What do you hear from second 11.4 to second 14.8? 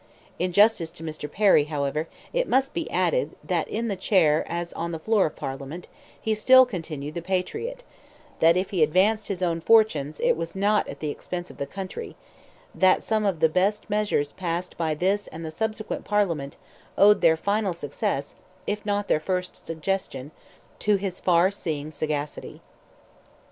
of the country—that some of the best measures passed